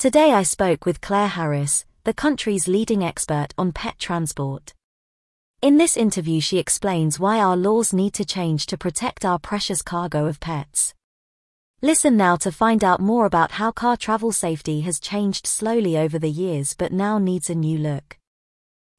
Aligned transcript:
Today 0.00 0.32
I 0.32 0.44
spoke 0.44 0.86
with 0.86 1.02
Claire 1.02 1.28
Harris, 1.28 1.84
the 2.04 2.14
country's 2.14 2.66
leading 2.66 3.04
expert 3.04 3.48
on 3.58 3.70
pet 3.70 3.98
transport. 3.98 4.72
In 5.60 5.76
this 5.76 5.94
interview, 5.94 6.40
she 6.40 6.56
explains 6.56 7.20
why 7.20 7.38
our 7.38 7.54
laws 7.54 7.92
need 7.92 8.14
to 8.14 8.24
change 8.24 8.64
to 8.68 8.78
protect 8.78 9.26
our 9.26 9.38
precious 9.38 9.82
cargo 9.82 10.24
of 10.24 10.40
pets. 10.40 10.94
Listen 11.82 12.16
now 12.16 12.36
to 12.36 12.50
find 12.50 12.82
out 12.82 13.00
more 13.00 13.26
about 13.26 13.50
how 13.50 13.72
car 13.72 13.94
travel 13.94 14.32
safety 14.32 14.80
has 14.80 15.00
changed 15.00 15.46
slowly 15.46 15.98
over 15.98 16.18
the 16.18 16.30
years 16.30 16.72
but 16.72 16.94
now 16.94 17.18
needs 17.18 17.50
a 17.50 17.54
new 17.54 17.76
look. 17.76 18.16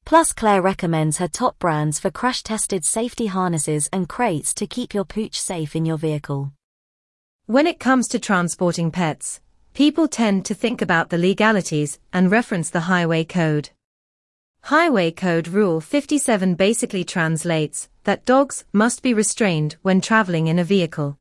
Plus, 0.06 0.34
Claire 0.34 0.62
recommends 0.62 1.18
her 1.18 1.28
top 1.28 1.58
brands 1.58 1.98
for 1.98 2.12
crash 2.12 2.44
tested 2.44 2.86
safety 2.86 3.26
harnesses 3.26 3.90
and 3.92 4.08
crates 4.08 4.54
to 4.54 4.68
keep 4.68 4.94
your 4.94 5.06
pooch 5.06 5.42
safe 5.42 5.76
in 5.76 5.84
your 5.84 5.98
vehicle. 5.98 6.52
When 7.48 7.66
it 7.66 7.80
comes 7.80 8.08
to 8.10 8.20
transporting 8.20 8.92
pets, 8.92 9.42
people 9.74 10.08
tend 10.08 10.46
to 10.46 10.54
think 10.54 10.82
about 10.82 11.10
the 11.10 11.18
legalities 11.18 11.98
and 12.12 12.30
reference 12.30 12.70
the 12.70 12.82
Highway 12.82 13.23
Code. 13.23 13.70
Highway 14.64 15.12
Code 15.12 15.48
Rule 15.48 15.80
57 15.80 16.55
basically 16.55 17.04
translates 17.04 17.90
that 18.04 18.26
dogs 18.26 18.66
must 18.73 19.02
be 19.02 19.14
restrained 19.14 19.78
when 19.81 20.02
traveling 20.02 20.48
in 20.48 20.59
a 20.59 20.64
vehicle. 20.64 21.18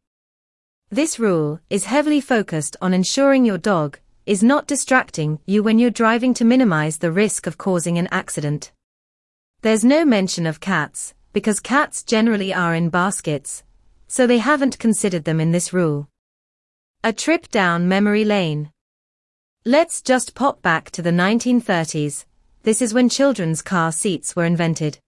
This 0.91 1.21
rule 1.21 1.61
is 1.71 1.85
heavily 1.85 2.21
focused 2.21 2.77
on 2.83 2.93
ensuring 2.93 3.45
your 3.45 3.59
dog 3.59 3.99
is 4.27 4.43
not 4.43 4.67
distracting 4.67 5.39
you 5.47 5.63
when 5.63 5.79
you're 5.79 5.91
driving 5.91 6.35
to 6.35 6.45
minimize 6.45 6.99
the 6.99 7.13
risk 7.13 7.47
of 7.47 7.57
causing 7.57 7.99
an 7.99 8.09
accident. 8.11 8.73
There's 9.63 9.85
no 9.85 10.05
mention 10.05 10.47
of 10.47 10.61
cats, 10.61 11.15
because 11.33 11.61
cats 11.61 12.03
generally 12.03 12.53
are 12.53 12.75
in 12.75 12.91
baskets, 12.91 13.63
so 14.09 14.27
they 14.27 14.39
haven't 14.39 14.79
considered 14.79 15.25
them 15.25 15.41
in 15.41 15.53
this 15.53 15.73
rule. 15.73 16.10
A 17.03 17.15
trip 17.15 17.49
down 17.49 17.89
memory 17.89 18.27
lane. 18.27 18.73
Let's 19.65 20.03
just 20.03 20.35
pop 20.35 20.61
back 20.61 20.91
to 20.91 21.01
the 21.01 21.11
1930s, 21.11 22.27
this 22.63 22.83
is 22.83 22.93
when 22.93 23.09
children's 23.09 23.63
car 23.63 23.91
seats 23.91 24.37
were 24.37 24.45
invented. 24.45 24.99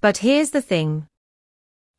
But 0.00 0.18
here's 0.18 0.50
the 0.50 0.60
thing. 0.60 1.06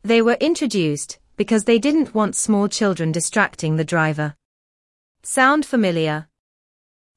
They 0.03 0.21
were 0.21 0.37
introduced 0.41 1.17
because 1.37 1.63
they 1.63 1.79
didn't 1.79 2.13
want 2.13 2.35
small 2.35 2.67
children 2.67 3.13
distracting 3.13 3.77
the 3.77 3.85
driver. 3.85 4.35
Sound 5.23 5.65
familiar? 5.65 6.27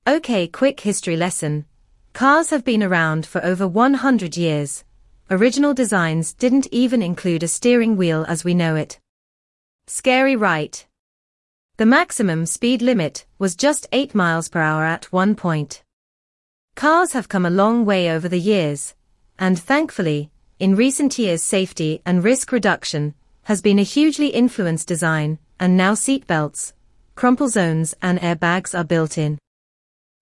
Okay, 0.07 0.47
quick 0.47 0.79
history 0.79 1.17
lesson. 1.17 1.65
Cars 2.13 2.51
have 2.51 2.65
been 2.65 2.85
around 2.85 3.27
for 3.27 3.45
over 3.45 3.67
100 3.67 4.37
years. 4.37 4.85
Original 5.33 5.75
designs 5.75 6.33
didn't 6.33 6.69
even 6.71 7.03
include 7.03 7.43
a 7.43 7.49
steering 7.49 7.97
wheel 7.97 8.25
as 8.29 8.45
we 8.45 8.55
know 8.55 8.77
it. 8.77 9.01
Scary 9.89 10.37
right? 10.37 10.87
The 11.79 11.87
maximum 11.87 12.45
speed 12.45 12.83
limit 12.83 13.25
was 13.39 13.55
just 13.55 13.87
8 13.93 14.13
miles 14.13 14.49
per 14.49 14.61
hour 14.61 14.85
at 14.85 15.13
one 15.13 15.37
point. 15.37 15.85
Cars 16.75 17.13
have 17.13 17.29
come 17.29 17.47
a 17.47 17.51
long 17.51 17.85
way 17.85 18.11
over 18.11 18.29
the 18.29 18.41
years, 18.41 18.97
and 19.39 19.57
thankfully, 19.57 20.33
in 20.59 20.75
recent 20.75 21.21
years 21.21 21.41
safety 21.41 22.03
and 22.05 22.25
risk 22.25 22.51
reduction 22.51 23.15
has 23.45 23.63
been 23.63 23.79
a 23.79 23.85
hugely 23.85 24.27
influenced 24.27 24.89
design, 24.89 25.39
and 25.61 25.77
now 25.77 25.95
seatbelts, 25.95 26.73
crumple 27.15 27.47
zones 27.47 27.95
and 28.03 28.19
airbags 28.19 28.77
are 28.77 28.83
built 28.83 29.17
in. 29.17 29.39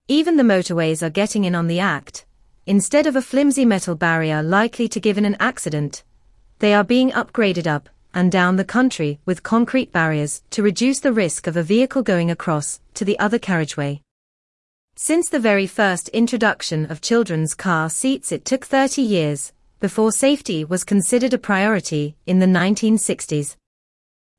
Even 0.09 0.37
the 0.37 0.43
motorways 0.43 1.03
are 1.03 1.09
getting 1.09 1.45
in 1.45 1.55
on 1.55 1.69
the 1.69 1.81
act. 1.81 2.27
Instead 2.67 3.07
of 3.07 3.17
a 3.17 3.23
flimsy 3.23 3.65
metal 3.65 3.95
barrier 3.95 4.43
likely 4.43 4.89
to 4.89 5.01
give 5.01 5.17
in 5.17 5.25
an 5.25 5.39
accident, 5.41 6.05
they 6.59 6.75
are 6.75 6.85
being 6.85 7.13
upgraded 7.13 7.67
up 7.67 7.89
and 8.17 8.33
down 8.33 8.57
the 8.57 8.65
country 8.65 9.21
with 9.27 9.43
concrete 9.43 9.93
barriers 9.93 10.43
to 10.49 10.63
reduce 10.63 11.01
the 11.01 11.13
risk 11.13 11.47
of 11.47 11.55
a 11.55 11.63
vehicle 11.63 12.03
going 12.03 12.31
across 12.31 12.81
to 12.95 13.05
the 13.05 13.19
other 13.19 13.39
carriageway. 13.39 14.01
Since 14.97 15.29
the 15.29 15.39
very 15.39 15.67
first 15.67 16.09
introduction 16.09 16.91
of 16.91 17.03
children's 17.03 17.53
car 17.53 17.91
seats 17.91 18.33
it 18.33 18.47
took 18.47 18.65
30 18.65 19.03
years, 19.03 19.53
before 19.81 20.11
safety 20.11 20.65
was 20.65 20.83
considered 20.83 21.35
a 21.35 21.39
priority 21.39 22.17
in 22.25 22.39
the 22.39 22.47
1960s. 22.47 23.57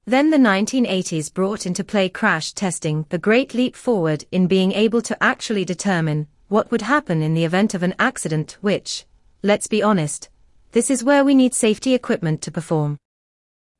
Then 0.06 0.32
the 0.32 0.38
1980s 0.38 1.32
brought 1.32 1.68
into 1.68 1.84
play 1.84 2.10
crash 2.10 2.54
testing, 2.54 3.06
the 3.10 3.20
great 3.20 3.54
leap 3.54 3.76
forward 3.76 4.26
in 4.32 4.48
being 4.48 4.72
able 4.72 5.04
to 5.04 5.24
actually 5.24 5.66
determine 5.66 6.26
what 6.48 6.72
would 6.72 6.82
happen 6.82 7.22
in 7.22 7.36
the 7.36 7.46
event 7.46 7.76
of 7.76 7.84
an 7.84 7.94
accident 8.00 8.58
which, 8.62 9.06
let's 9.44 9.68
be 9.68 9.84
honest, 9.84 10.30
this 10.72 10.90
is 10.90 11.04
where 11.04 11.24
we 11.24 11.36
need 11.36 11.54
safety 11.54 11.94
equipment 11.94 12.42
to 12.42 12.52
perform. 12.52 12.98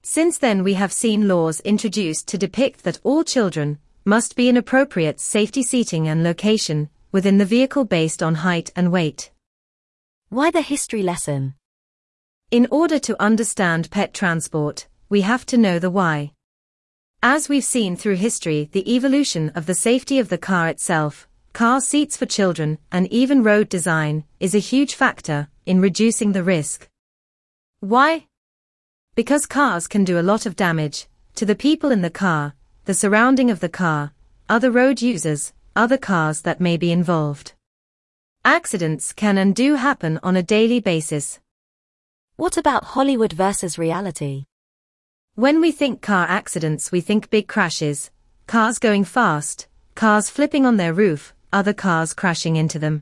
Since 0.04 0.38
then 0.38 0.64
we 0.64 0.76
have 0.76 0.94
seen 0.94 1.28
laws 1.28 1.60
introduced 1.62 2.28
to 2.30 2.38
depict 2.38 2.84
that 2.84 3.00
all 3.04 3.24
children, 3.24 3.80
must 4.08 4.38
be 4.38 4.48
in 4.48 4.56
appropriate 4.56 5.20
safety 5.20 5.62
seating 5.62 6.08
and 6.08 6.24
location 6.24 6.90
within 7.12 7.40
the 7.40 7.44
vehicle 7.46 7.84
based 7.84 8.24
on 8.24 8.36
height 8.36 8.72
and 8.74 8.90
weight. 8.90 9.32
Why 10.30 10.50
the 10.50 10.62
history 10.62 11.04
lesson? 11.04 11.56
In 12.50 12.70
order 12.72 13.00
to 13.00 13.22
understand 13.22 13.92
pet 13.92 14.14
transport, 14.14 14.88
we 15.10 15.22
have 15.22 15.46
to 15.48 15.58
know 15.58 15.78
the 15.78 15.90
why. 15.90 16.32
As 17.22 17.50
we've 17.50 17.66
seen 17.66 17.98
through 17.98 18.16
history, 18.16 18.70
the 18.72 18.96
evolution 18.96 19.50
of 19.56 19.66
the 19.66 19.76
safety 19.76 20.20
of 20.20 20.30
the 20.30 20.38
car 20.38 20.70
itself, 20.70 21.28
car 21.52 21.82
seats 21.82 22.16
for 22.16 22.26
children, 22.26 22.78
and 22.90 23.12
even 23.12 23.44
road 23.44 23.68
design 23.68 24.24
is 24.40 24.56
a 24.56 24.60
huge 24.60 24.96
factor 24.96 25.50
in 25.66 25.82
reducing 25.82 26.32
the 26.32 26.44
risk. 26.44 26.88
Why? 27.82 28.28
Because 29.18 29.48
cars 29.48 29.88
can 29.88 30.04
do 30.04 30.20
a 30.20 30.28
lot 30.32 30.46
of 30.46 30.56
damage 30.56 31.08
to 31.34 31.44
the 31.44 31.56
people 31.56 31.90
in 31.90 32.04
the 32.04 32.12
car 32.12 32.54
the 32.86 32.94
surrounding 32.94 33.50
of 33.50 33.60
the 33.60 33.68
car, 33.68 34.14
other 34.48 34.70
road 34.70 35.02
users, 35.02 35.54
other 35.76 35.98
cars 35.98 36.42
that 36.42 36.62
may 36.62 36.78
be 36.78 36.92
involved. 36.92 37.54
Accidents 38.46 39.12
can 39.12 39.40
and 39.40 39.56
do 39.56 39.74
happen 39.74 40.20
on 40.22 40.38
a 40.38 40.44
daily 40.44 40.80
basis. 40.80 41.40
What 42.36 42.58
about 42.58 42.94
Hollywood 42.94 43.34
versus 43.34 43.80
reality? 43.80 44.46
When 45.34 45.60
we 45.60 45.72
think 45.72 46.04
car 46.04 46.28
accidents, 46.30 46.92
we 46.92 47.02
think 47.02 47.32
big 47.32 47.48
crashes, 47.48 48.12
cars 48.46 48.78
going 48.78 49.04
fast, 49.04 49.68
cars 49.96 50.30
flipping 50.30 50.66
on 50.66 50.78
their 50.78 50.94
roof, 50.94 51.34
other 51.52 51.74
cars 51.74 52.14
crashing 52.14 52.56
into 52.56 52.78
them. 52.78 53.02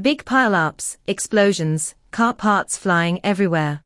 Big 0.00 0.24
pile-ups, 0.24 0.98
explosions, 1.08 1.96
car 2.12 2.32
parts 2.32 2.78
flying 2.78 3.18
everywhere. 3.24 3.82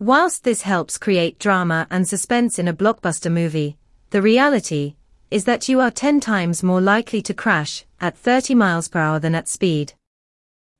Whilst 0.00 0.44
this 0.44 0.62
helps 0.62 0.96
create 0.96 1.40
drama 1.40 1.88
and 1.90 2.06
suspense 2.06 2.60
in 2.60 2.68
a 2.68 2.72
blockbuster 2.72 3.32
movie, 3.32 3.76
the 4.10 4.22
reality 4.22 4.94
is 5.28 5.44
that 5.44 5.68
you 5.68 5.80
are 5.80 5.90
10 5.90 6.20
times 6.20 6.62
more 6.62 6.80
likely 6.80 7.20
to 7.22 7.34
crash 7.34 7.84
at 8.00 8.16
30 8.16 8.54
miles 8.54 8.86
per 8.86 9.00
hour 9.00 9.18
than 9.18 9.34
at 9.34 9.48
speed. 9.48 9.94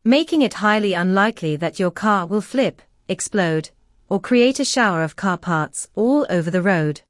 Making 0.04 0.42
it 0.42 0.54
highly 0.54 0.94
unlikely 0.94 1.56
that 1.56 1.80
your 1.80 1.90
car 1.90 2.26
will 2.26 2.40
flip, 2.40 2.80
explode, 3.08 3.70
or 4.08 4.20
create 4.20 4.60
a 4.60 4.64
shower 4.64 5.02
of 5.02 5.16
car 5.16 5.36
parts 5.36 5.88
all 5.96 6.24
over 6.30 6.48
the 6.48 6.62
road. 6.62 7.00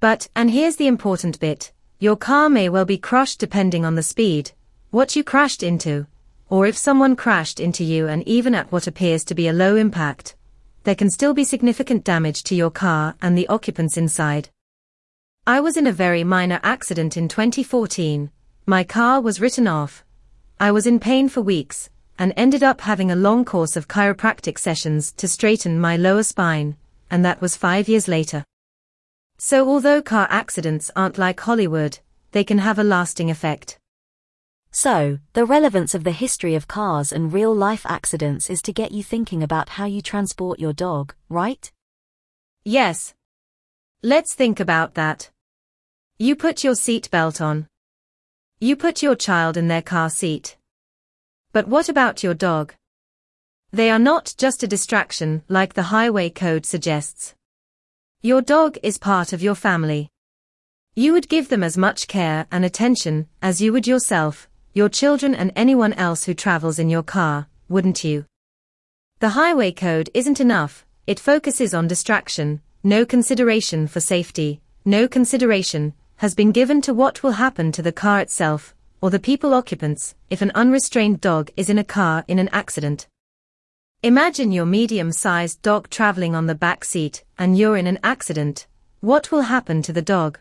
But, 0.00 0.30
and 0.34 0.50
here's 0.50 0.76
the 0.76 0.86
important 0.86 1.38
bit, 1.38 1.70
your 1.98 2.16
car 2.16 2.48
may 2.48 2.70
well 2.70 2.86
be 2.86 2.96
crushed 2.96 3.38
depending 3.38 3.84
on 3.84 3.94
the 3.94 4.02
speed, 4.02 4.52
what 4.90 5.14
you 5.14 5.22
crashed 5.22 5.62
into, 5.62 6.06
or 6.48 6.66
if 6.66 6.78
someone 6.78 7.14
crashed 7.14 7.60
into 7.60 7.84
you 7.84 8.08
and 8.08 8.26
even 8.26 8.54
at 8.54 8.72
what 8.72 8.86
appears 8.86 9.22
to 9.24 9.34
be 9.34 9.48
a 9.48 9.52
low 9.52 9.76
impact, 9.76 10.34
there 10.84 10.94
can 10.94 11.10
still 11.10 11.34
be 11.34 11.44
significant 11.44 12.04
damage 12.04 12.42
to 12.44 12.54
your 12.54 12.70
car 12.70 13.14
and 13.20 13.36
the 13.36 13.48
occupants 13.48 13.96
inside. 13.96 14.48
I 15.46 15.60
was 15.60 15.76
in 15.76 15.86
a 15.86 15.92
very 15.92 16.22
minor 16.22 16.60
accident 16.62 17.16
in 17.16 17.28
2014. 17.28 18.30
My 18.66 18.84
car 18.84 19.20
was 19.20 19.40
written 19.40 19.66
off. 19.66 20.04
I 20.58 20.70
was 20.70 20.86
in 20.86 21.00
pain 21.00 21.28
for 21.28 21.40
weeks 21.40 21.90
and 22.18 22.34
ended 22.36 22.62
up 22.62 22.82
having 22.82 23.10
a 23.10 23.16
long 23.16 23.46
course 23.46 23.76
of 23.76 23.88
chiropractic 23.88 24.58
sessions 24.58 25.10
to 25.12 25.26
straighten 25.26 25.80
my 25.80 25.96
lower 25.96 26.22
spine, 26.22 26.76
and 27.10 27.24
that 27.24 27.40
was 27.40 27.56
five 27.56 27.88
years 27.88 28.06
later. 28.06 28.44
So 29.38 29.66
although 29.66 30.02
car 30.02 30.28
accidents 30.30 30.90
aren't 30.94 31.16
like 31.16 31.40
Hollywood, 31.40 31.98
they 32.32 32.44
can 32.44 32.58
have 32.58 32.78
a 32.78 32.84
lasting 32.84 33.30
effect. 33.30 33.79
So, 34.72 35.18
the 35.32 35.44
relevance 35.44 35.94
of 35.94 36.04
the 36.04 36.12
history 36.12 36.54
of 36.54 36.68
cars 36.68 37.12
and 37.12 37.32
real 37.32 37.54
life 37.54 37.84
accidents 37.86 38.48
is 38.50 38.62
to 38.62 38.72
get 38.72 38.92
you 38.92 39.02
thinking 39.02 39.42
about 39.42 39.70
how 39.70 39.86
you 39.86 40.00
transport 40.00 40.60
your 40.60 40.72
dog, 40.72 41.14
right? 41.28 41.70
Yes, 42.64 43.14
Let's 44.02 44.32
think 44.32 44.60
about 44.60 44.94
that. 44.94 45.30
You 46.18 46.34
put 46.34 46.64
your 46.64 46.72
seatbelt 46.72 47.38
on. 47.38 47.66
You 48.58 48.74
put 48.74 49.02
your 49.02 49.14
child 49.14 49.58
in 49.58 49.68
their 49.68 49.82
car 49.82 50.08
seat. 50.08 50.56
But 51.52 51.68
what 51.68 51.90
about 51.90 52.22
your 52.22 52.32
dog? 52.32 52.72
They 53.72 53.90
are 53.90 53.98
not 53.98 54.34
just 54.38 54.62
a 54.62 54.66
distraction 54.66 55.42
like 55.48 55.74
the 55.74 55.92
highway 55.92 56.30
code 56.30 56.64
suggests. 56.64 57.34
Your 58.22 58.40
dog 58.40 58.78
is 58.82 58.96
part 58.96 59.34
of 59.34 59.42
your 59.42 59.54
family. 59.54 60.08
You 60.94 61.12
would 61.12 61.28
give 61.28 61.50
them 61.50 61.62
as 61.62 61.76
much 61.76 62.08
care 62.08 62.46
and 62.50 62.64
attention 62.64 63.28
as 63.42 63.60
you 63.60 63.70
would 63.74 63.86
yourself, 63.86 64.48
your 64.72 64.88
children 64.88 65.34
and 65.34 65.52
anyone 65.56 65.92
else 65.94 66.24
who 66.24 66.34
travels 66.34 66.78
in 66.78 66.88
your 66.88 67.02
car, 67.02 67.48
wouldn't 67.68 68.04
you? 68.04 68.24
The 69.18 69.30
highway 69.30 69.72
code 69.72 70.10
isn't 70.14 70.40
enough, 70.40 70.86
it 71.06 71.18
focuses 71.18 71.74
on 71.74 71.88
distraction, 71.88 72.60
no 72.82 73.04
consideration 73.04 73.86
for 73.86 74.00
safety, 74.00 74.60
no 74.84 75.08
consideration 75.08 75.94
has 76.16 76.34
been 76.34 76.52
given 76.52 76.80
to 76.82 76.94
what 76.94 77.22
will 77.22 77.32
happen 77.32 77.72
to 77.72 77.82
the 77.82 77.92
car 77.92 78.20
itself 78.20 78.74
or 79.00 79.10
the 79.10 79.18
people 79.18 79.54
occupants, 79.54 80.14
if 80.28 80.42
an 80.42 80.52
unrestrained 80.54 81.20
dog 81.20 81.50
is 81.56 81.70
in 81.70 81.78
a 81.78 81.84
car 81.84 82.24
in 82.28 82.38
an 82.38 82.48
accident. 82.52 83.08
Imagine 84.02 84.52
your 84.52 84.66
medium-sized 84.66 85.60
dog 85.62 85.88
traveling 85.90 86.34
on 86.34 86.46
the 86.46 86.54
back 86.54 86.84
seat 86.84 87.24
and 87.38 87.56
you're 87.56 87.76
in 87.76 87.86
an 87.86 87.98
accident. 88.02 88.66
What 89.00 89.32
will 89.32 89.42
happen 89.42 89.82
to 89.82 89.92
the 89.92 90.02
dog? 90.02 90.38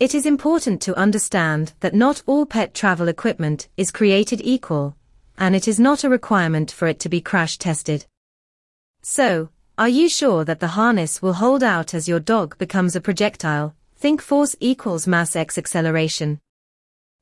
It 0.00 0.14
is 0.14 0.24
important 0.24 0.80
to 0.82 0.96
understand 0.96 1.74
that 1.80 1.94
not 1.94 2.22
all 2.24 2.46
pet 2.46 2.72
travel 2.72 3.06
equipment 3.06 3.68
is 3.76 3.90
created 3.90 4.40
equal, 4.42 4.96
and 5.36 5.54
it 5.54 5.68
is 5.68 5.78
not 5.78 6.04
a 6.04 6.08
requirement 6.08 6.70
for 6.70 6.88
it 6.88 6.98
to 7.00 7.10
be 7.10 7.20
crash 7.20 7.58
tested. 7.58 8.06
So, 9.02 9.50
are 9.76 9.90
you 9.90 10.08
sure 10.08 10.42
that 10.46 10.58
the 10.58 10.68
harness 10.68 11.20
will 11.20 11.34
hold 11.34 11.62
out 11.62 11.92
as 11.92 12.08
your 12.08 12.18
dog 12.18 12.56
becomes 12.56 12.96
a 12.96 13.00
projectile? 13.02 13.74
Think 13.94 14.22
force 14.22 14.56
equals 14.58 15.06
mass 15.06 15.36
x 15.36 15.58
acceleration. 15.58 16.40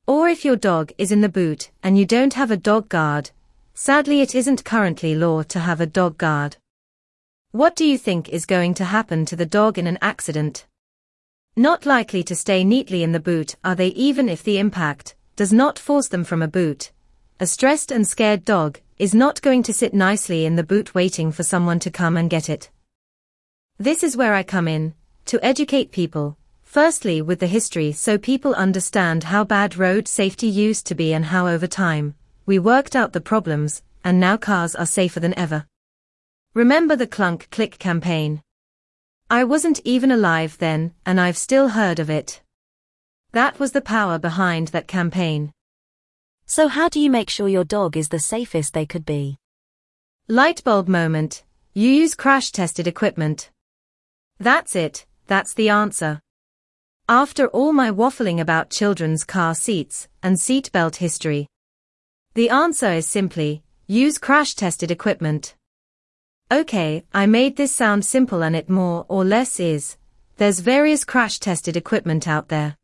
Or 0.07 0.29
if 0.29 0.45
your 0.45 0.55
dog 0.55 0.93
is 0.97 1.11
in 1.11 1.19
the 1.19 1.27
boot 1.27 1.71
and 1.83 1.97
you 1.97 2.05
don't 2.05 2.35
have 2.35 2.49
a 2.49 2.55
dog 2.55 2.87
guard, 2.87 3.31
Sadly 3.73 4.21
it 4.21 4.35
isn't 4.35 4.63
currently 4.63 5.15
law 5.15 5.43
to 5.43 5.59
have 5.59 5.81
a 5.81 5.85
dog 5.85 6.17
guard. 6.17 6.55
What 7.51 7.75
do 7.75 7.85
you 7.85 7.97
think 7.97 8.29
is 8.29 8.45
going 8.45 8.73
to 8.75 8.85
happen 8.85 9.25
to 9.25 9.35
the 9.35 9.45
dog 9.45 9.77
in 9.77 9.87
an 9.87 9.97
accident? 10.01 10.65
Not 11.55 11.85
likely 11.85 12.23
to 12.23 12.35
stay 12.35 12.63
neatly 12.63 13.03
in 13.03 13.11
the 13.11 13.19
boot 13.19 13.55
are 13.63 13.75
they 13.75 13.89
even 13.89 14.29
if 14.29 14.43
the 14.43 14.59
impact 14.59 15.15
does 15.35 15.51
not 15.51 15.77
force 15.77 16.07
them 16.07 16.23
from 16.23 16.41
a 16.41 16.47
boot. 16.47 16.91
A 17.39 17.45
stressed 17.45 17.91
and 17.91 18.07
scared 18.07 18.45
dog 18.45 18.79
is 18.97 19.15
not 19.15 19.41
going 19.41 19.63
to 19.63 19.73
sit 19.73 19.93
nicely 19.93 20.45
in 20.45 20.55
the 20.55 20.63
boot 20.63 20.93
waiting 20.93 21.31
for 21.31 21.43
someone 21.43 21.79
to 21.79 21.89
come 21.89 22.17
and 22.17 22.29
get 22.29 22.49
it. 22.49 22.69
This 23.77 24.03
is 24.03 24.17
where 24.17 24.33
I 24.33 24.43
come 24.43 24.67
in, 24.67 24.93
to 25.25 25.43
educate 25.43 25.91
people, 25.91 26.37
firstly 26.63 27.21
with 27.21 27.39
the 27.39 27.47
history 27.47 27.91
so 27.93 28.17
people 28.17 28.53
understand 28.55 29.25
how 29.25 29.43
bad 29.43 29.77
road 29.77 30.07
safety 30.07 30.47
used 30.47 30.85
to 30.87 30.95
be 30.95 31.13
and 31.13 31.25
how 31.25 31.47
over 31.47 31.67
time, 31.67 32.15
we 32.45 32.59
worked 32.59 32.95
out 32.95 33.13
the 33.13 33.21
problems, 33.21 33.81
and 34.03 34.19
now 34.19 34.35
cars 34.37 34.75
are 34.75 34.85
safer 34.85 35.19
than 35.19 35.37
ever. 35.37 35.65
Remember 36.53 36.95
the 36.95 37.07
Clunk 37.07 37.49
Click 37.51 37.79
campaign? 37.79 38.41
I 39.31 39.43
wasn't 39.43 39.79
even 39.83 40.09
alive 40.11 40.57
then, 40.57 40.93
and 41.05 41.21
I've 41.21 41.37
still 41.37 41.69
heard 41.69 41.99
of 41.99 42.09
it. 42.09 42.41
That 43.31 43.59
was 43.59 43.73
the 43.73 43.81
power 43.81 44.17
behind 44.17 44.69
that 44.69 44.87
campaign. 44.87 45.53
So 46.47 46.67
how 46.67 46.89
do 46.89 46.99
you 46.99 47.11
make 47.11 47.29
sure 47.29 47.47
your 47.47 47.63
dog 47.63 47.95
is 47.95 48.09
the 48.09 48.17
safest 48.17 48.73
they 48.73 48.87
could 48.87 49.05
be? 49.05 49.37
Lightbulb 50.27 50.87
moment. 50.87 51.43
You 51.75 51.89
use 51.89 52.15
crash-tested 52.15 52.87
equipment. 52.87 53.51
That's 54.39 54.75
it, 54.75 55.05
that's 55.27 55.53
the 55.53 55.69
answer. 55.69 56.21
After 57.07 57.47
all 57.49 57.71
my 57.71 57.91
waffling 57.91 58.41
about 58.41 58.71
children's 58.71 59.23
car 59.23 59.53
seats 59.53 60.07
and 60.23 60.37
seatbelt 60.37 60.95
history, 60.95 61.47
the 62.33 62.49
answer 62.49 62.93
is 62.93 63.05
simply, 63.05 63.61
use 63.85 64.17
crash-tested 64.17 64.89
equipment. 64.89 65.53
Okay, 66.51 67.05
I 67.13 67.27
made 67.27 67.57
this 67.57 67.75
sound 67.75 68.03
simple 68.03 68.41
and 68.41 68.55
it 68.55 68.71
more 68.71 69.05
or 69.07 69.23
less 69.23 69.59
is. 69.59 69.97
There's 70.37 70.61
various 70.61 71.03
crash-tested 71.03 71.77
equipment 71.77 72.27
out 72.27 72.47
there. 72.47 72.75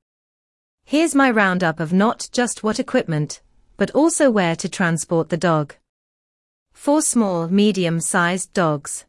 Here's 0.83 1.15
my 1.15 1.31
roundup 1.31 1.79
of 1.79 1.91
not 1.91 2.29
just 2.31 2.61
what 2.61 2.79
equipment, 2.79 3.41
but 3.75 3.89
also 3.91 4.29
where 4.29 4.55
to 4.55 4.69
transport 4.69 5.29
the 5.29 5.37
dog. 5.37 5.73
For 6.73 7.01
small, 7.01 7.47
medium-sized 7.47 8.53
dogs. 8.53 9.05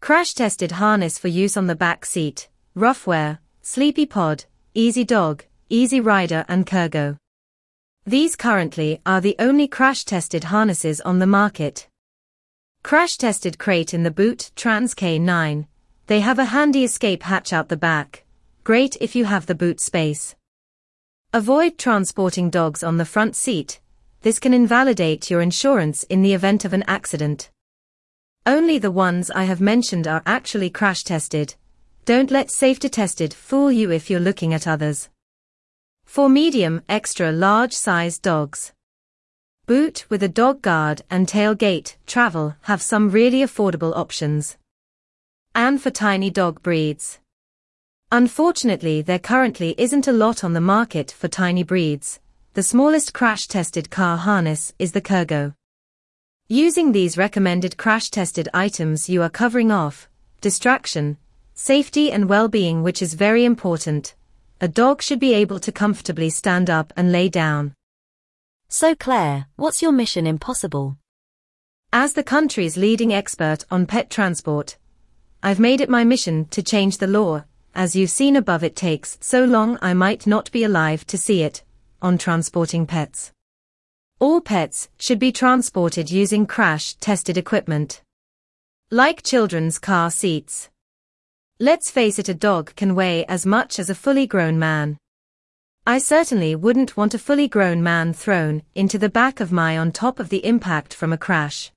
Crash-tested 0.00 0.72
harness 0.72 1.18
for 1.18 1.26
use 1.26 1.56
on 1.56 1.66
the 1.66 1.74
back 1.74 2.06
seat, 2.06 2.48
Ruffwear, 2.76 3.38
Sleepypod, 3.64 4.44
Easy 4.74 5.02
Dog, 5.02 5.44
Easy 5.68 6.00
Rider 6.00 6.44
and 6.48 6.66
Kurgo. 6.66 7.16
These 8.04 8.36
currently 8.36 9.00
are 9.04 9.20
the 9.20 9.34
only 9.40 9.66
crash-tested 9.66 10.44
harnesses 10.44 11.00
on 11.00 11.18
the 11.18 11.26
market. 11.26 11.88
Crash-tested 12.86 13.58
crate 13.58 13.92
in 13.92 14.04
the 14.04 14.12
boot 14.12 14.52
Trans 14.54 14.94
K9. 14.94 15.66
They 16.06 16.20
have 16.20 16.38
a 16.38 16.44
handy 16.44 16.84
escape 16.84 17.24
hatch 17.24 17.52
out 17.52 17.68
the 17.68 17.76
back. 17.76 18.22
Great 18.62 18.96
if 19.00 19.16
you 19.16 19.24
have 19.24 19.46
the 19.46 19.56
boot 19.56 19.80
space. 19.80 20.36
Avoid 21.32 21.78
transporting 21.78 22.48
dogs 22.48 22.84
on 22.84 22.96
the 22.96 23.04
front 23.04 23.34
seat. 23.34 23.80
This 24.22 24.38
can 24.38 24.54
invalidate 24.54 25.28
your 25.28 25.40
insurance 25.40 26.04
in 26.04 26.22
the 26.22 26.32
event 26.32 26.64
of 26.64 26.72
an 26.72 26.84
accident. 26.86 27.50
Only 28.46 28.78
the 28.78 28.92
ones 28.92 29.32
I 29.32 29.46
have 29.46 29.60
mentioned 29.60 30.06
are 30.06 30.22
actually 30.24 30.70
crash 30.70 31.02
tested. 31.02 31.56
Don't 32.04 32.30
let 32.30 32.52
safety 32.52 32.88
tested 32.88 33.34
fool 33.34 33.72
you 33.72 33.90
if 33.90 34.08
you're 34.08 34.20
looking 34.20 34.54
at 34.54 34.68
others. 34.68 35.08
For 36.04 36.28
medium, 36.28 36.82
extra 36.88 37.32
large 37.32 37.72
size 37.72 38.20
dogs. 38.20 38.72
Boot 39.66 40.06
with 40.08 40.22
a 40.22 40.28
dog 40.28 40.62
guard 40.62 41.02
and 41.10 41.26
tailgate 41.26 41.96
travel 42.06 42.54
have 42.62 42.80
some 42.80 43.10
really 43.10 43.40
affordable 43.40 43.96
options. 43.96 44.56
And 45.56 45.82
for 45.82 45.90
tiny 45.90 46.30
dog 46.30 46.62
breeds. 46.62 47.18
Unfortunately, 48.12 49.02
there 49.02 49.18
currently 49.18 49.74
isn't 49.76 50.06
a 50.06 50.12
lot 50.12 50.44
on 50.44 50.52
the 50.52 50.60
market 50.60 51.10
for 51.10 51.26
tiny 51.26 51.64
breeds. 51.64 52.20
The 52.54 52.62
smallest 52.62 53.12
crash 53.12 53.48
tested 53.48 53.90
car 53.90 54.16
harness 54.16 54.72
is 54.78 54.92
the 54.92 55.00
Kurgo. 55.00 55.52
Using 56.46 56.92
these 56.92 57.18
recommended 57.18 57.76
crash 57.76 58.08
tested 58.10 58.48
items, 58.54 59.08
you 59.08 59.20
are 59.22 59.28
covering 59.28 59.72
off 59.72 60.08
distraction, 60.40 61.16
safety, 61.54 62.12
and 62.12 62.28
well 62.28 62.46
being, 62.46 62.84
which 62.84 63.02
is 63.02 63.14
very 63.14 63.44
important 63.44 64.14
a 64.58 64.68
dog 64.68 65.02
should 65.02 65.20
be 65.20 65.34
able 65.34 65.58
to 65.58 65.70
comfortably 65.70 66.30
stand 66.30 66.70
up 66.70 66.92
and 66.96 67.12
lay 67.12 67.28
down. 67.28 67.74
So 68.68 68.96
Claire, 68.96 69.46
what's 69.54 69.80
your 69.80 69.92
mission 69.92 70.26
impossible? 70.26 70.98
As 71.92 72.14
the 72.14 72.24
country's 72.24 72.76
leading 72.76 73.12
expert 73.12 73.64
on 73.70 73.86
pet 73.86 74.10
transport, 74.10 74.76
I've 75.40 75.60
made 75.60 75.80
it 75.80 75.88
my 75.88 76.02
mission 76.02 76.46
to 76.46 76.62
change 76.62 76.98
the 76.98 77.06
law. 77.06 77.44
As 77.74 77.94
you've 77.94 78.10
seen 78.10 78.34
above 78.34 78.64
it 78.64 78.74
takes 78.74 79.18
so 79.20 79.44
long 79.44 79.78
I 79.80 79.94
might 79.94 80.26
not 80.26 80.50
be 80.50 80.64
alive 80.64 81.06
to 81.06 81.16
see 81.16 81.42
it, 81.42 81.62
on 82.02 82.18
transporting 82.18 82.86
pets. 82.86 83.32
All 84.18 84.40
pets 84.40 84.88
should 84.98 85.20
be 85.20 85.30
transported 85.30 86.10
using 86.10 86.44
crash-tested 86.44 87.36
equipment. 87.36 88.02
Like 88.90 89.22
children's 89.22 89.78
car 89.78 90.10
seats. 90.10 90.70
Let's 91.60 91.90
face 91.90 92.18
it 92.18 92.28
a 92.28 92.34
dog 92.34 92.74
can 92.74 92.94
weigh 92.94 93.24
as 93.26 93.46
much 93.46 93.78
as 93.78 93.90
a 93.90 93.94
fully 93.94 94.26
grown 94.26 94.58
man. 94.58 94.98
I 95.88 95.98
certainly 95.98 96.56
wouldn't 96.56 96.96
want 96.96 97.14
a 97.14 97.18
fully 97.18 97.46
grown 97.46 97.80
man 97.80 98.12
thrown 98.12 98.62
into 98.74 98.98
the 98.98 99.08
back 99.08 99.38
of 99.38 99.52
my 99.52 99.78
on 99.78 99.92
top 99.92 100.18
of 100.18 100.30
the 100.30 100.44
impact 100.44 100.92
from 100.92 101.12
a 101.12 101.16
crash. 101.16 101.70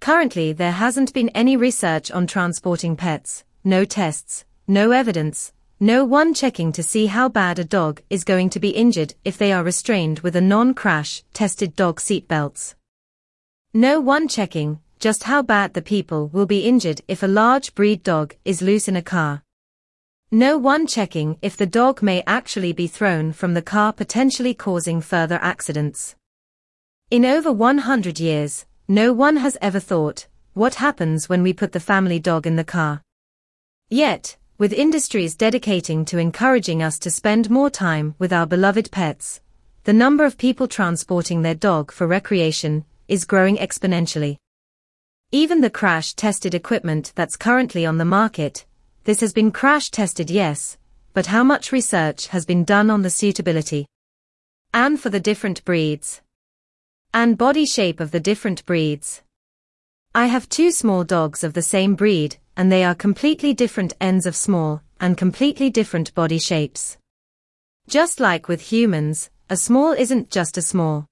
Currently 0.00 0.54
there 0.54 0.72
hasn't 0.72 1.12
been 1.12 1.28
any 1.30 1.54
research 1.54 2.10
on 2.10 2.26
transporting 2.26 2.96
pets, 2.96 3.44
no 3.62 3.84
tests, 3.84 4.46
no 4.66 4.92
evidence, 4.92 5.52
no 5.78 6.02
one 6.02 6.32
checking 6.32 6.72
to 6.72 6.82
see 6.82 7.06
how 7.06 7.28
bad 7.28 7.58
a 7.58 7.64
dog 7.64 8.00
is 8.08 8.24
going 8.24 8.48
to 8.48 8.58
be 8.58 8.70
injured 8.70 9.12
if 9.22 9.36
they 9.36 9.52
are 9.52 9.62
restrained 9.62 10.20
with 10.20 10.34
a 10.34 10.40
non-crash 10.40 11.22
tested 11.34 11.76
dog 11.76 12.00
seatbelts. 12.00 12.74
No 13.74 14.00
one 14.00 14.28
checking 14.28 14.80
just 14.98 15.24
how 15.24 15.42
bad 15.42 15.74
the 15.74 15.82
people 15.82 16.28
will 16.28 16.46
be 16.46 16.60
injured 16.60 17.02
if 17.06 17.22
a 17.22 17.26
large 17.26 17.74
breed 17.74 18.02
dog 18.02 18.34
is 18.46 18.62
loose 18.62 18.88
in 18.88 18.96
a 18.96 19.02
car. 19.02 19.42
No 20.32 20.56
one 20.56 20.86
checking 20.86 21.38
if 21.42 21.56
the 21.56 21.66
dog 21.66 22.02
may 22.02 22.22
actually 22.24 22.72
be 22.72 22.86
thrown 22.86 23.32
from 23.32 23.54
the 23.54 23.62
car 23.62 23.92
potentially 23.92 24.54
causing 24.54 25.00
further 25.00 25.40
accidents. 25.42 26.14
In 27.10 27.24
over 27.24 27.50
100 27.50 28.20
years, 28.20 28.64
no 28.86 29.12
one 29.12 29.38
has 29.38 29.58
ever 29.60 29.80
thought, 29.80 30.28
what 30.54 30.76
happens 30.76 31.28
when 31.28 31.42
we 31.42 31.52
put 31.52 31.72
the 31.72 31.80
family 31.80 32.20
dog 32.20 32.46
in 32.46 32.54
the 32.54 32.62
car? 32.62 33.02
Yet, 33.88 34.36
with 34.56 34.72
industries 34.72 35.34
dedicating 35.34 36.04
to 36.04 36.18
encouraging 36.18 36.80
us 36.80 37.00
to 37.00 37.10
spend 37.10 37.50
more 37.50 37.68
time 37.68 38.14
with 38.20 38.32
our 38.32 38.46
beloved 38.46 38.92
pets, 38.92 39.40
the 39.82 39.92
number 39.92 40.24
of 40.24 40.38
people 40.38 40.68
transporting 40.68 41.42
their 41.42 41.56
dog 41.56 41.90
for 41.90 42.06
recreation 42.06 42.84
is 43.08 43.24
growing 43.24 43.56
exponentially. 43.56 44.36
Even 45.32 45.60
the 45.60 45.70
crash-tested 45.70 46.54
equipment 46.54 47.12
that's 47.16 47.36
currently 47.36 47.84
on 47.84 47.98
the 47.98 48.04
market, 48.04 48.64
this 49.10 49.18
has 49.18 49.32
been 49.32 49.50
crash-tested 49.50 50.30
yes, 50.30 50.78
but 51.14 51.26
how 51.26 51.42
much 51.42 51.72
research 51.72 52.28
has 52.28 52.46
been 52.46 52.62
done 52.62 52.88
on 52.90 53.02
the 53.02 53.10
suitability? 53.10 53.84
And 54.72 55.00
for 55.00 55.10
the 55.10 55.18
different 55.18 55.64
breeds? 55.64 56.20
And 57.12 57.36
body 57.36 57.66
shape 57.66 57.98
of 57.98 58.12
the 58.12 58.20
different 58.20 58.64
breeds? 58.66 59.22
I 60.14 60.26
have 60.26 60.48
two 60.48 60.70
small 60.70 61.02
dogs 61.02 61.42
of 61.42 61.54
the 61.54 61.60
same 61.60 61.96
breed, 61.96 62.36
and 62.56 62.70
they 62.70 62.84
are 62.84 62.94
completely 62.94 63.52
different 63.52 63.94
ends 64.00 64.26
of 64.26 64.36
small, 64.36 64.80
and 65.00 65.18
completely 65.18 65.70
different 65.70 66.14
body 66.14 66.38
shapes. 66.38 66.96
Just 67.88 68.20
like 68.20 68.46
with 68.46 68.60
humans, 68.60 69.28
a 69.48 69.56
small 69.56 69.90
isn't 69.90 70.30
just 70.30 70.56
a 70.56 70.62
small. 70.62 71.06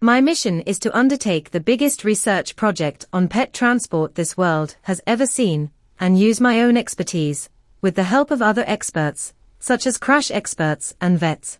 My 0.00 0.20
mission 0.20 0.60
is 0.60 0.78
to 0.78 0.96
undertake 0.96 1.50
the 1.50 1.58
biggest 1.58 2.04
research 2.04 2.54
project 2.54 3.06
on 3.12 3.26
pet 3.26 3.52
transport 3.52 4.14
this 4.14 4.36
world 4.36 4.76
has 4.82 5.00
ever 5.08 5.26
seen, 5.26 5.72
and 6.00 6.18
use 6.18 6.40
my 6.40 6.62
own 6.62 6.78
expertise, 6.78 7.50
with 7.82 7.94
the 7.94 8.04
help 8.04 8.30
of 8.30 8.40
other 8.40 8.64
experts, 8.66 9.34
such 9.58 9.86
as 9.86 9.98
crash 9.98 10.30
experts 10.30 10.94
and 11.00 11.18
vets. 11.18 11.58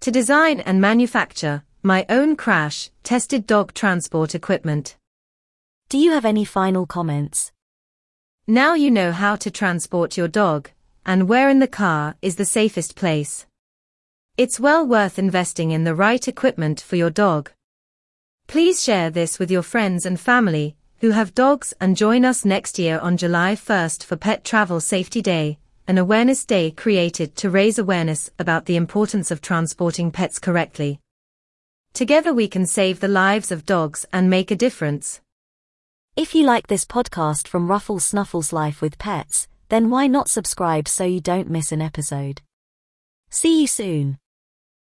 To 0.00 0.10
design 0.10 0.60
and 0.60 0.80
manufacture 0.80 1.64
my 1.82 2.04
own 2.10 2.36
crash 2.36 2.90
tested 3.02 3.46
dog 3.46 3.72
transport 3.72 4.34
equipment. 4.34 4.96
Do 5.88 5.96
you 5.96 6.12
have 6.12 6.26
any 6.26 6.44
final 6.44 6.84
comments? 6.84 7.52
Now 8.46 8.74
you 8.74 8.90
know 8.90 9.10
how 9.10 9.36
to 9.36 9.50
transport 9.50 10.16
your 10.16 10.28
dog, 10.28 10.70
and 11.06 11.28
where 11.28 11.48
in 11.48 11.58
the 11.58 11.66
car 11.66 12.16
is 12.20 12.36
the 12.36 12.44
safest 12.44 12.94
place. 12.94 13.46
It's 14.36 14.60
well 14.60 14.86
worth 14.86 15.18
investing 15.18 15.70
in 15.70 15.84
the 15.84 15.94
right 15.94 16.28
equipment 16.28 16.80
for 16.80 16.96
your 16.96 17.10
dog. 17.10 17.52
Please 18.48 18.84
share 18.84 19.08
this 19.08 19.38
with 19.38 19.50
your 19.50 19.62
friends 19.62 20.04
and 20.04 20.20
family 20.20 20.75
who 21.00 21.10
have 21.10 21.34
dogs 21.34 21.74
and 21.80 21.96
join 21.96 22.24
us 22.24 22.44
next 22.44 22.78
year 22.78 22.98
on 22.98 23.16
July 23.16 23.54
1st 23.54 24.02
for 24.02 24.16
Pet 24.16 24.44
Travel 24.44 24.80
Safety 24.80 25.20
Day, 25.20 25.58
an 25.86 25.98
awareness 25.98 26.44
day 26.44 26.70
created 26.70 27.36
to 27.36 27.50
raise 27.50 27.78
awareness 27.78 28.30
about 28.38 28.64
the 28.64 28.76
importance 28.76 29.30
of 29.30 29.40
transporting 29.40 30.10
pets 30.10 30.38
correctly. 30.38 30.98
Together 31.92 32.32
we 32.32 32.48
can 32.48 32.66
save 32.66 33.00
the 33.00 33.08
lives 33.08 33.52
of 33.52 33.66
dogs 33.66 34.06
and 34.12 34.30
make 34.30 34.50
a 34.50 34.56
difference. 34.56 35.20
If 36.16 36.34
you 36.34 36.44
like 36.44 36.66
this 36.66 36.84
podcast 36.86 37.46
from 37.46 37.68
Ruffles 37.68 38.04
Snuffles 38.04 38.52
Life 38.52 38.80
with 38.80 38.98
Pets, 38.98 39.48
then 39.68 39.90
why 39.90 40.06
not 40.06 40.30
subscribe 40.30 40.88
so 40.88 41.04
you 41.04 41.20
don't 41.20 41.50
miss 41.50 41.72
an 41.72 41.82
episode? 41.82 42.40
See 43.28 43.60
you 43.60 43.66
soon. 43.66 44.18